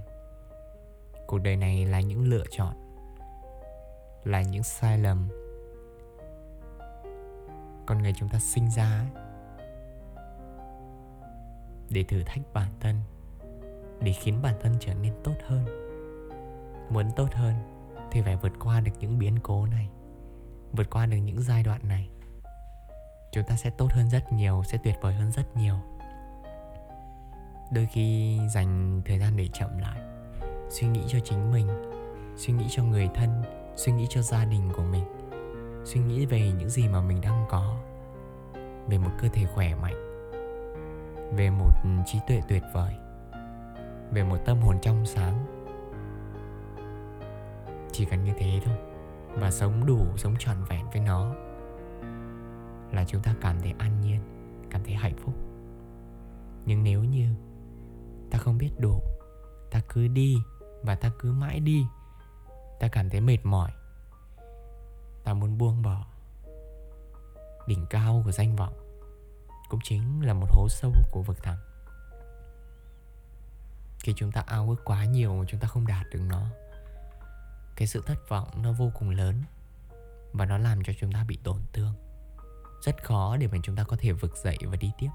Cuộc 1.26 1.38
đời 1.38 1.56
này 1.56 1.86
là 1.86 2.00
những 2.00 2.28
lựa 2.28 2.44
chọn, 2.50 2.74
là 4.24 4.42
những 4.42 4.62
sai 4.62 4.98
lầm 4.98 5.28
ngày 8.02 8.14
chúng 8.16 8.28
ta 8.28 8.38
sinh 8.38 8.70
ra 8.70 9.04
để 11.90 12.04
thử 12.08 12.22
thách 12.26 12.42
bản 12.52 12.68
thân, 12.80 12.96
để 14.00 14.12
khiến 14.12 14.42
bản 14.42 14.54
thân 14.62 14.76
trở 14.80 14.94
nên 14.94 15.12
tốt 15.24 15.34
hơn. 15.46 15.64
Muốn 16.90 17.06
tốt 17.16 17.28
hơn 17.32 17.54
thì 18.10 18.22
phải 18.22 18.36
vượt 18.36 18.52
qua 18.60 18.80
được 18.80 18.92
những 19.00 19.18
biến 19.18 19.38
cố 19.42 19.66
này, 19.66 19.88
vượt 20.72 20.90
qua 20.90 21.06
được 21.06 21.16
những 21.16 21.42
giai 21.42 21.62
đoạn 21.62 21.80
này. 21.88 22.08
Chúng 23.32 23.44
ta 23.44 23.56
sẽ 23.56 23.70
tốt 23.70 23.92
hơn 23.92 24.10
rất 24.10 24.32
nhiều, 24.32 24.62
sẽ 24.66 24.78
tuyệt 24.84 24.94
vời 25.00 25.14
hơn 25.14 25.32
rất 25.32 25.56
nhiều. 25.56 25.76
Đôi 27.72 27.86
khi 27.92 28.38
dành 28.54 29.02
thời 29.04 29.18
gian 29.18 29.36
để 29.36 29.48
chậm 29.52 29.78
lại, 29.78 30.00
suy 30.70 30.88
nghĩ 30.88 31.04
cho 31.08 31.18
chính 31.24 31.52
mình, 31.52 31.68
suy 32.36 32.52
nghĩ 32.52 32.66
cho 32.70 32.84
người 32.84 33.08
thân, 33.14 33.42
suy 33.76 33.92
nghĩ 33.92 34.06
cho 34.10 34.22
gia 34.22 34.44
đình 34.44 34.72
của 34.76 34.82
mình, 34.82 35.04
suy 35.84 36.00
nghĩ 36.00 36.26
về 36.26 36.52
những 36.58 36.68
gì 36.68 36.88
mà 36.88 37.00
mình 37.00 37.20
đang 37.20 37.46
có 37.50 37.76
về 38.90 38.98
một 38.98 39.10
cơ 39.18 39.28
thể 39.28 39.46
khỏe 39.54 39.74
mạnh, 39.74 39.94
về 41.36 41.50
một 41.50 41.72
trí 42.06 42.18
tuệ 42.26 42.40
tuyệt 42.48 42.62
vời, 42.74 42.94
về 44.10 44.22
một 44.22 44.36
tâm 44.44 44.58
hồn 44.58 44.78
trong 44.82 45.06
sáng. 45.06 45.46
Chỉ 47.92 48.04
cần 48.04 48.24
như 48.24 48.32
thế 48.38 48.60
thôi, 48.64 48.76
và 49.34 49.50
sống 49.50 49.86
đủ, 49.86 50.06
sống 50.16 50.34
trọn 50.38 50.56
vẹn 50.68 50.90
với 50.92 51.00
nó, 51.00 51.34
là 52.92 53.04
chúng 53.06 53.22
ta 53.22 53.34
cảm 53.40 53.60
thấy 53.60 53.74
an 53.78 54.00
nhiên, 54.00 54.20
cảm 54.70 54.84
thấy 54.84 54.94
hạnh 54.94 55.16
phúc. 55.16 55.34
Nhưng 56.66 56.82
nếu 56.82 57.04
như 57.04 57.34
ta 58.30 58.38
không 58.38 58.58
biết 58.58 58.70
đủ, 58.78 59.00
ta 59.70 59.80
cứ 59.88 60.08
đi 60.08 60.36
và 60.82 60.94
ta 60.94 61.10
cứ 61.18 61.32
mãi 61.32 61.60
đi, 61.60 61.86
ta 62.80 62.88
cảm 62.88 63.10
thấy 63.10 63.20
mệt 63.20 63.38
mỏi, 63.44 63.70
ta 65.24 65.34
muốn 65.34 65.58
buông 65.58 65.82
bỏ 65.82 66.06
đỉnh 67.66 67.86
cao 67.90 68.22
của 68.24 68.32
danh 68.32 68.56
vọng 68.56 68.74
cũng 69.68 69.80
chính 69.84 70.22
là 70.22 70.32
một 70.32 70.46
hố 70.50 70.68
sâu 70.68 70.92
của 71.10 71.22
vực 71.22 71.42
thẳm. 71.42 71.58
Khi 73.98 74.14
chúng 74.16 74.32
ta 74.32 74.40
ao 74.46 74.70
ước 74.70 74.84
quá 74.84 75.04
nhiều 75.04 75.36
mà 75.36 75.44
chúng 75.48 75.60
ta 75.60 75.68
không 75.68 75.86
đạt 75.86 76.06
được 76.12 76.20
nó, 76.28 76.46
cái 77.76 77.86
sự 77.86 78.02
thất 78.06 78.28
vọng 78.28 78.62
nó 78.62 78.72
vô 78.72 78.92
cùng 78.98 79.10
lớn 79.10 79.42
và 80.32 80.44
nó 80.44 80.58
làm 80.58 80.84
cho 80.84 80.92
chúng 81.00 81.12
ta 81.12 81.24
bị 81.24 81.38
tổn 81.44 81.60
thương. 81.72 81.94
Rất 82.82 83.04
khó 83.04 83.36
để 83.36 83.46
mà 83.46 83.58
chúng 83.62 83.76
ta 83.76 83.84
có 83.84 83.96
thể 84.00 84.12
vực 84.12 84.36
dậy 84.36 84.58
và 84.62 84.76
đi 84.76 84.92
tiếp. 84.98 85.10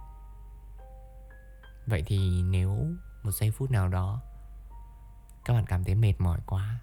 Vậy 1.88 2.04
thì 2.06 2.44
nếu 2.44 2.88
một 3.24 3.32
giây 3.32 3.52
phút 3.52 3.72
nào 3.72 3.88
đó 3.88 4.22
các 5.46 5.54
bạn 5.54 5.66
cảm 5.66 5.84
thấy 5.84 5.96
mệt 5.96 6.14
mỏi 6.20 6.40
quá, 6.46 6.80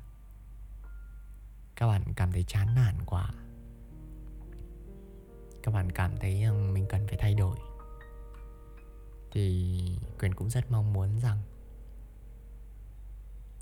các 1.77 1.87
bạn 1.87 2.15
cảm 2.17 2.33
thấy 2.33 2.45
chán 2.49 2.75
nản 2.75 2.95
quá 3.07 3.31
các 5.63 5.75
bạn 5.75 5.93
cảm 5.93 6.17
thấy 6.21 6.43
rằng 6.43 6.75
mình 6.75 6.87
cần 6.89 7.07
phải 7.07 7.17
thay 7.19 7.35
đổi. 7.35 7.57
Thì 9.33 9.99
quyền 10.21 10.35
cũng 10.35 10.51
rất 10.51 10.71
mong 10.71 10.93
muốn 10.93 11.19
rằng 11.23 11.39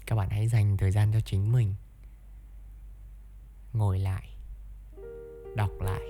các 0.06 0.16
bạn 0.16 0.30
hãy 0.30 0.48
dành 0.48 0.76
thời 0.76 0.90
gian 0.90 1.12
cho 1.12 1.20
chính 1.20 1.52
mình. 1.52 1.74
Ngồi 3.72 3.98
lại, 3.98 4.36
đọc 5.56 5.80
lại, 5.80 6.02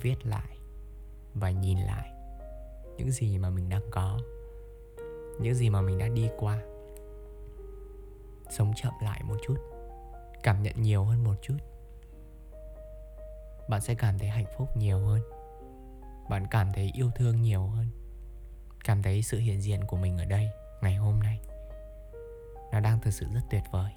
viết 0.00 0.26
lại 0.26 0.58
và 1.34 1.50
nhìn 1.50 1.78
lại 1.78 2.18
những 2.98 3.10
gì 3.10 3.38
mà 3.38 3.50
mình 3.50 3.68
đang 3.68 3.90
có, 3.90 4.20
những 5.40 5.54
gì 5.54 5.70
mà 5.70 5.80
mình 5.80 5.98
đã 5.98 6.08
đi 6.08 6.28
qua. 6.38 6.62
Sống 8.50 8.72
chậm 8.76 8.92
lại 9.02 9.22
một 9.24 9.36
chút, 9.46 9.56
cảm 10.42 10.62
nhận 10.62 10.82
nhiều 10.82 11.04
hơn 11.04 11.24
một 11.24 11.34
chút 11.42 11.56
bạn 13.68 13.80
sẽ 13.80 13.94
cảm 13.94 14.18
thấy 14.18 14.28
hạnh 14.28 14.46
phúc 14.56 14.76
nhiều 14.76 14.98
hơn. 14.98 15.20
Bạn 16.30 16.46
cảm 16.50 16.72
thấy 16.72 16.90
yêu 16.94 17.10
thương 17.14 17.42
nhiều 17.42 17.66
hơn. 17.66 17.86
Cảm 18.84 19.02
thấy 19.02 19.22
sự 19.22 19.38
hiện 19.38 19.62
diện 19.62 19.84
của 19.86 19.96
mình 19.96 20.18
ở 20.18 20.24
đây, 20.24 20.48
ngày 20.82 20.94
hôm 20.94 21.20
nay, 21.20 21.40
nó 22.72 22.80
đang 22.80 23.00
thực 23.00 23.10
sự 23.10 23.26
rất 23.34 23.40
tuyệt 23.50 23.62
vời. 23.70 23.92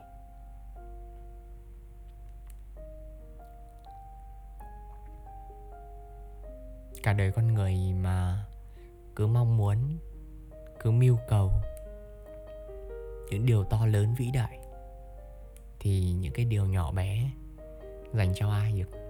Cả 7.03 7.13
đời 7.13 7.31
con 7.31 7.53
người 7.53 7.93
mà 7.93 8.45
cứ 9.15 9.27
mong 9.27 9.57
muốn, 9.57 9.97
cứ 10.79 10.91
mưu 10.91 11.17
cầu 11.27 11.51
những 13.29 13.45
điều 13.45 13.63
to 13.63 13.85
lớn 13.85 14.15
vĩ 14.17 14.31
đại 14.33 14.59
thì 15.79 16.11
những 16.11 16.33
cái 16.33 16.45
điều 16.45 16.65
nhỏ 16.65 16.91
bé 16.91 17.31
dành 18.13 18.33
cho 18.35 18.49
ai 18.49 18.71
được? 18.71 19.00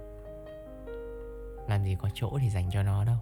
Làm 1.72 1.84
gì 1.84 1.96
có 1.96 2.10
chỗ 2.13 2.38
để 2.38 2.50
dành 2.50 2.70
cho 2.72 2.84
nó 2.84 3.04
đâu. 3.04 3.18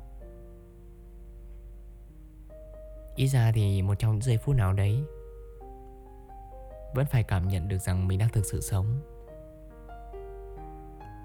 Ít 3.15 3.27
ra 3.27 3.51
thì 3.51 3.81
một 3.81 3.95
trong 3.99 4.11
những 4.11 4.21
giây 4.21 4.37
phút 4.37 4.55
nào 4.55 4.73
đấy, 4.73 5.03
vẫn 6.95 7.05
phải 7.05 7.23
cảm 7.23 7.47
nhận 7.47 7.67
được 7.67 7.77
rằng 7.77 8.07
mình 8.07 8.19
đang 8.19 8.29
thực 8.29 8.45
sự 8.45 8.61
sống. 8.61 9.01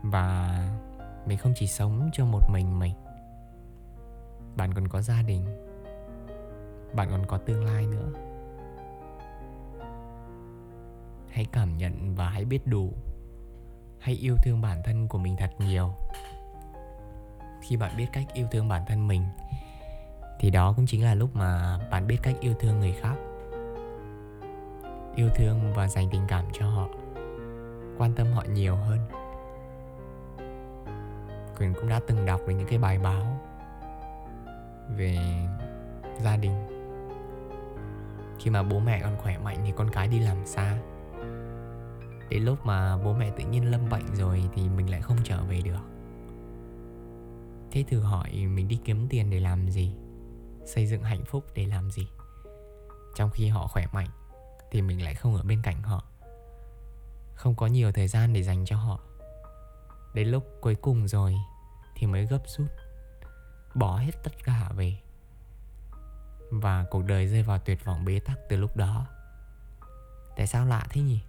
Và 0.02 0.58
mình 1.26 1.38
không 1.38 1.52
chỉ 1.56 1.66
sống 1.66 2.10
cho 2.12 2.24
một 2.24 2.50
mình 2.50 2.78
mình. 2.78 2.94
Bạn 4.56 4.74
còn 4.74 4.88
có 4.88 5.00
gia 5.00 5.22
đình. 5.22 5.44
Bạn 6.94 7.08
còn 7.10 7.26
có 7.26 7.38
tương 7.38 7.64
lai 7.64 7.86
nữa. 7.86 8.12
Hãy 11.28 11.46
cảm 11.52 11.76
nhận 11.76 12.14
và 12.14 12.28
hãy 12.28 12.44
biết 12.44 12.66
đủ. 12.66 12.92
Hãy 13.98 14.14
yêu 14.14 14.36
thương 14.44 14.60
bản 14.60 14.82
thân 14.84 15.08
của 15.08 15.18
mình 15.18 15.36
thật 15.36 15.50
nhiều 15.58 15.94
khi 17.64 17.76
bạn 17.76 17.96
biết 17.96 18.06
cách 18.12 18.24
yêu 18.32 18.46
thương 18.50 18.68
bản 18.68 18.82
thân 18.86 19.08
mình, 19.08 19.24
thì 20.38 20.50
đó 20.50 20.72
cũng 20.76 20.86
chính 20.86 21.04
là 21.04 21.14
lúc 21.14 21.36
mà 21.36 21.78
bạn 21.90 22.06
biết 22.06 22.18
cách 22.22 22.34
yêu 22.40 22.54
thương 22.60 22.80
người 22.80 22.92
khác. 22.92 23.14
Yêu 25.16 25.28
thương 25.34 25.72
và 25.74 25.88
dành 25.88 26.08
tình 26.10 26.22
cảm 26.28 26.44
cho 26.52 26.66
họ, 26.70 26.88
quan 27.98 28.12
tâm 28.16 28.26
họ 28.32 28.44
nhiều 28.48 28.76
hơn. 28.76 28.98
Quyền 31.58 31.74
cũng 31.74 31.88
đã 31.88 32.00
từng 32.06 32.26
đọc 32.26 32.40
được 32.46 32.54
những 32.54 32.68
cái 32.68 32.78
bài 32.78 32.98
báo 32.98 33.40
về 34.96 35.18
gia 36.20 36.36
đình. 36.36 36.66
Khi 38.38 38.50
mà 38.50 38.62
bố 38.62 38.78
mẹ 38.78 39.00
còn 39.02 39.16
khỏe 39.16 39.38
mạnh 39.38 39.58
thì 39.64 39.72
con 39.76 39.90
cái 39.90 40.08
đi 40.08 40.18
làm 40.18 40.46
xa. 40.46 40.76
Đến 42.30 42.44
lúc 42.44 42.66
mà 42.66 42.96
bố 42.96 43.12
mẹ 43.12 43.30
tự 43.30 43.44
nhiên 43.44 43.70
lâm 43.70 43.88
bệnh 43.90 44.14
rồi 44.14 44.42
thì 44.54 44.68
mình 44.68 44.90
lại 44.90 45.00
không 45.00 45.16
trở 45.24 45.42
về 45.42 45.60
được 45.64 45.93
thế 47.74 47.84
thử 47.88 48.00
hỏi 48.00 48.30
mình 48.32 48.68
đi 48.68 48.78
kiếm 48.84 49.08
tiền 49.08 49.30
để 49.30 49.40
làm 49.40 49.70
gì? 49.70 49.94
Xây 50.66 50.86
dựng 50.86 51.02
hạnh 51.02 51.24
phúc 51.24 51.44
để 51.54 51.66
làm 51.66 51.90
gì? 51.90 52.08
Trong 53.14 53.30
khi 53.30 53.48
họ 53.48 53.66
khỏe 53.66 53.86
mạnh 53.92 54.08
thì 54.70 54.82
mình 54.82 55.04
lại 55.04 55.14
không 55.14 55.36
ở 55.36 55.42
bên 55.42 55.62
cạnh 55.62 55.82
họ. 55.82 56.04
Không 57.34 57.54
có 57.54 57.66
nhiều 57.66 57.92
thời 57.92 58.08
gian 58.08 58.32
để 58.32 58.42
dành 58.42 58.64
cho 58.64 58.76
họ. 58.76 59.00
Đến 60.14 60.28
lúc 60.28 60.44
cuối 60.60 60.74
cùng 60.74 61.08
rồi 61.08 61.34
thì 61.94 62.06
mới 62.06 62.26
gấp 62.26 62.42
rút, 62.46 62.66
bỏ 63.74 63.96
hết 63.96 64.12
tất 64.24 64.32
cả 64.44 64.70
về. 64.76 64.96
Và 66.50 66.84
cuộc 66.90 67.04
đời 67.04 67.26
rơi 67.26 67.42
vào 67.42 67.58
tuyệt 67.58 67.84
vọng 67.84 68.04
bế 68.04 68.20
tắc 68.20 68.38
từ 68.48 68.56
lúc 68.56 68.76
đó. 68.76 69.06
Tại 70.36 70.46
sao 70.46 70.66
lạ 70.66 70.86
thế 70.90 71.00
nhỉ? 71.00 71.20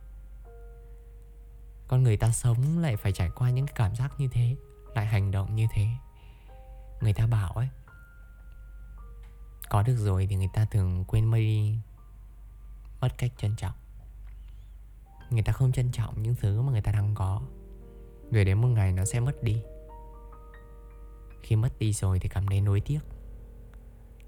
Con 1.88 2.04
người 2.04 2.18
ta 2.18 2.32
sống 2.32 2.80
lại 2.80 2.98
phải 2.98 3.12
trải 3.12 3.30
qua 3.36 3.50
những 3.50 3.66
cảm 3.76 3.96
giác 3.96 4.14
như 4.18 4.28
thế, 4.32 4.56
lại 4.96 5.06
hành 5.06 5.32
động 5.32 5.56
như 5.56 5.68
thế 5.74 5.88
người 7.02 7.14
ta 7.14 7.28
bảo 7.28 7.52
ấy, 7.52 7.70
có 9.70 9.84
được 9.84 9.96
rồi 9.96 10.28
thì 10.30 10.36
người 10.36 10.50
ta 10.54 10.66
thường 10.66 11.06
quên 11.08 11.34
đi 11.34 11.78
mất 13.02 13.10
cách 13.18 13.32
trân 13.38 13.56
trọng. 13.56 13.76
Người 15.30 15.44
ta 15.44 15.54
không 15.54 15.72
trân 15.72 15.92
trọng 15.92 16.22
những 16.22 16.36
thứ 16.36 16.62
mà 16.62 16.72
người 16.72 16.82
ta 16.82 16.92
đang 16.92 17.16
có. 17.16 17.42
Rồi 18.32 18.46
đến 18.46 18.62
một 18.62 18.68
ngày 18.68 18.92
nó 18.92 19.06
sẽ 19.06 19.20
mất 19.20 19.44
đi. 19.44 19.64
Khi 21.44 21.56
mất 21.56 21.80
đi 21.80 21.94
rồi 21.94 22.20
thì 22.20 22.30
cảm 22.30 22.48
thấy 22.48 22.62
nối 22.62 22.82
tiếc. 22.82 23.00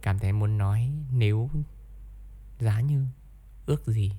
Cảm 0.01 0.19
thấy 0.19 0.33
muốn 0.33 0.57
nói, 0.57 0.91
nếu 1.11 1.49
giá 2.59 2.81
như 2.81 3.05
ước 3.65 3.87
gì, 3.87 4.11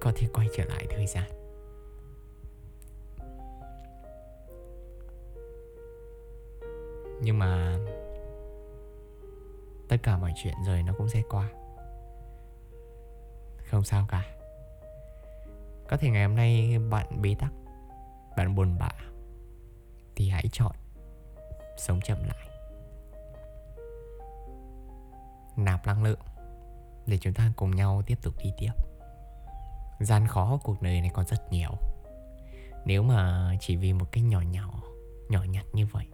có 0.00 0.12
thể 0.16 0.28
quay 0.32 0.48
trở 0.56 0.64
lại 0.64 0.86
thời 0.90 1.06
gian. 1.06 1.41
Nhưng 7.22 7.38
mà 7.38 7.78
tất 9.88 9.96
cả 10.02 10.18
mọi 10.18 10.32
chuyện 10.36 10.54
rồi 10.66 10.82
nó 10.82 10.92
cũng 10.98 11.08
sẽ 11.08 11.22
qua. 11.30 11.50
Không 13.70 13.84
sao 13.84 14.06
cả. 14.08 14.24
Có 15.88 15.96
thể 15.96 16.10
ngày 16.10 16.26
hôm 16.26 16.36
nay 16.36 16.78
bạn 16.90 17.22
bế 17.22 17.34
tắc, 17.38 17.52
bạn 18.36 18.54
buồn 18.54 18.78
bã, 18.78 18.90
thì 20.16 20.28
hãy 20.28 20.44
chọn 20.52 20.72
sống 21.76 22.00
chậm 22.04 22.18
lại. 22.24 22.48
Nạp 25.56 25.86
năng 25.86 26.02
lượng 26.02 26.20
để 27.06 27.18
chúng 27.18 27.34
ta 27.34 27.52
cùng 27.56 27.70
nhau 27.70 28.02
tiếp 28.06 28.18
tục 28.22 28.34
đi 28.42 28.52
tiếp. 28.58 28.72
Gian 30.00 30.26
khó 30.26 30.60
cuộc 30.64 30.82
đời 30.82 31.00
này 31.00 31.10
còn 31.14 31.26
rất 31.26 31.52
nhiều. 31.52 31.70
Nếu 32.84 33.02
mà 33.02 33.52
chỉ 33.60 33.76
vì 33.76 33.92
một 33.92 34.06
cái 34.12 34.22
nhỏ 34.24 34.40
nhỏ 34.40 34.82
nhỏ 35.28 35.42
nhặt 35.44 35.66
như 35.72 35.86
vậy 35.86 36.06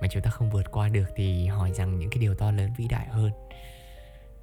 mà 0.00 0.08
chúng 0.10 0.22
ta 0.22 0.30
không 0.30 0.50
vượt 0.50 0.70
qua 0.70 0.88
được 0.88 1.06
thì 1.16 1.46
hỏi 1.46 1.72
rằng 1.74 1.98
những 1.98 2.10
cái 2.10 2.18
điều 2.18 2.34
to 2.34 2.50
lớn, 2.50 2.70
vĩ 2.76 2.88
đại 2.88 3.08
hơn, 3.08 3.30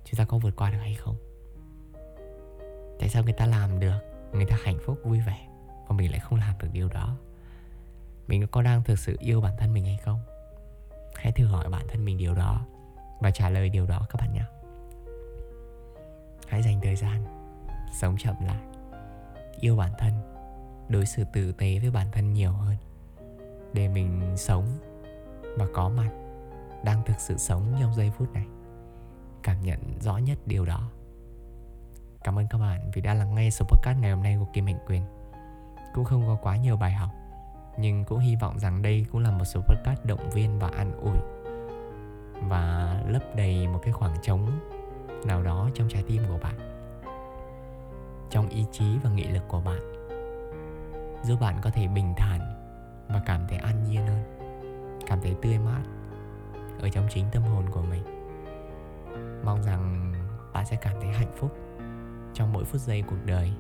chúng 0.06 0.18
ta 0.18 0.26
có 0.26 0.38
vượt 0.38 0.56
qua 0.56 0.72
được 0.72 0.78
hay 0.78 0.96
không? 0.96 1.16
Tại 3.00 3.10
sao 3.10 3.24
người 3.24 3.34
ta 3.34 3.46
làm 3.46 3.80
được, 3.80 4.00
người 4.34 4.46
ta 4.46 4.58
hạnh 4.64 4.78
phúc, 4.86 5.00
vui 5.04 5.20
vẻ 5.20 5.48
và 5.88 5.96
mình 5.96 6.12
lại 6.12 6.20
không 6.20 6.40
làm 6.40 6.54
được 6.60 6.68
điều 6.74 6.90
đó? 6.90 7.18
Mình 8.28 8.48
có 8.48 8.62
đang 8.62 8.84
thực 8.84 9.00
sự 9.00 9.16
yêu 9.20 9.42
bản 9.42 9.54
thân 9.58 9.74
mình 9.74 9.86
hay 9.86 9.98
không? 9.98 10.20
Hãy 11.16 11.32
thử 11.32 11.46
hỏi 11.46 11.70
bản 11.70 11.88
thân 11.88 12.06
mình 12.06 12.18
điều 12.18 12.34
đó 12.34 12.66
và 13.20 13.32
trả 13.32 13.50
lời 13.50 13.70
điều 13.70 13.86
đó, 13.86 14.08
các 14.10 14.22
bạn 14.22 14.34
nhé. 14.34 14.44
Hãy 16.48 16.62
dành 16.62 16.80
thời 16.84 16.96
gian 16.96 17.26
sống 17.94 18.16
chậm 18.18 18.36
lại, 18.46 18.62
yêu 19.60 19.76
bản 19.76 19.92
thân, 19.98 20.14
đối 20.90 21.06
xử 21.06 21.24
tử 21.34 21.52
tế 21.52 21.80
với 21.80 21.92
bản 21.92 22.08
thân 22.12 22.34
nhiều 22.34 22.52
hơn 22.52 22.76
để 23.74 23.88
mình 23.88 24.34
sống 24.38 24.66
và 25.58 25.66
có 25.74 25.90
mặt, 25.90 26.10
đang 26.84 27.04
thực 27.06 27.20
sự 27.20 27.38
sống 27.38 27.76
trong 27.80 27.94
giây 27.94 28.12
phút 28.18 28.34
này. 28.34 28.46
Cảm 29.44 29.62
nhận 29.62 30.00
rõ 30.00 30.18
nhất 30.18 30.38
điều 30.46 30.66
đó. 30.66 30.90
Cảm 32.24 32.40
ơn 32.40 32.48
các 32.50 32.58
bạn 32.58 32.92
vì 32.94 33.02
đã 33.02 33.14
lắng 33.14 33.36
nghe 33.36 33.50
số 33.50 33.66
podcast 33.66 34.00
ngày 34.00 34.12
hôm 34.12 34.24
nay 34.24 34.38
của 34.40 34.48
kim 34.54 34.66
hạnh 34.66 34.80
quyền. 34.88 35.04
Cũng 35.94 36.06
không 36.06 36.28
có 36.28 36.38
quá 36.42 36.58
nhiều 36.58 36.78
bài 36.78 36.92
học, 36.92 37.10
nhưng 37.78 38.04
cũng 38.04 38.20
hy 38.20 38.36
vọng 38.36 38.60
rằng 38.60 38.82
đây 38.82 39.06
cũng 39.12 39.22
là 39.22 39.32
một 39.32 39.46
số 39.46 39.62
podcast 39.62 40.06
động 40.06 40.30
viên 40.30 40.60
và 40.60 40.68
an 40.68 40.92
ủi 41.02 41.18
và 42.50 42.96
lấp 43.08 43.24
đầy 43.36 43.68
một 43.68 43.80
cái 43.84 43.94
khoảng 43.94 44.16
trống 44.22 44.60
nào 45.26 45.44
đó 45.44 45.70
trong 45.74 45.90
trái 45.90 46.04
tim 46.08 46.24
của 46.28 46.38
bạn, 46.44 46.56
trong 48.30 48.50
ý 48.50 48.66
chí 48.72 48.98
và 49.04 49.10
nghị 49.10 49.28
lực 49.28 49.44
của 49.48 49.62
bạn, 49.62 49.80
giúp 51.24 51.38
bạn 51.42 51.56
có 51.62 51.70
thể 51.70 51.88
bình 51.88 52.14
thản 52.18 52.40
và 53.08 53.22
cảm 53.26 53.48
thấy 53.50 53.58
an 53.58 53.84
nhiên 53.84 54.08
hơn 54.08 54.37
cảm 55.08 55.22
thấy 55.22 55.36
tươi 55.42 55.58
mát 55.58 55.84
ở 56.80 56.90
trong 56.90 57.08
chính 57.10 57.26
tâm 57.32 57.44
hồn 57.44 57.66
của 57.72 57.82
mình. 57.82 58.04
Mong 59.46 59.64
rằng 59.64 60.14
bạn 60.54 60.66
sẽ 60.66 60.76
cảm 60.76 61.02
thấy 61.02 61.12
hạnh 61.12 61.36
phúc 61.38 61.52
trong 62.34 62.54
mỗi 62.54 62.66
phút 62.66 62.82
giây 62.82 63.04
cuộc 63.08 63.26
đời. 63.26 63.52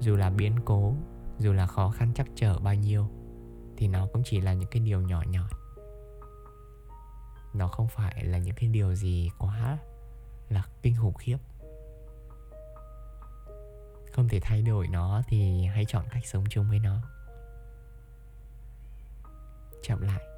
Dù 0.00 0.16
là 0.16 0.30
biến 0.30 0.56
cố, 0.64 0.94
dù 1.38 1.52
là 1.52 1.66
khó 1.66 1.90
khăn 1.90 2.12
chắc 2.14 2.26
trở 2.34 2.58
bao 2.58 2.74
nhiêu, 2.74 3.08
thì 3.76 3.88
nó 3.88 4.06
cũng 4.12 4.22
chỉ 4.24 4.40
là 4.40 4.52
những 4.52 4.70
cái 4.70 4.82
điều 4.82 5.00
nhỏ 5.00 5.22
nhỏ 5.30 5.48
nó 7.56 7.68
không 7.68 7.88
phải 7.88 8.24
là 8.24 8.38
những 8.38 8.54
cái 8.54 8.68
điều 8.68 8.94
gì 8.94 9.30
quá 9.38 9.78
là 10.48 10.62
kinh 10.82 10.96
khủng 11.00 11.14
khiếp. 11.14 11.38
Không 14.12 14.28
thể 14.28 14.40
thay 14.42 14.62
đổi 14.62 14.88
nó 14.88 15.22
thì 15.28 15.66
hãy 15.66 15.84
chọn 15.84 16.04
cách 16.10 16.26
sống 16.26 16.44
chung 16.50 16.68
với 16.68 16.78
nó. 16.78 17.00
Chậm 19.82 20.00
lại. 20.00 20.35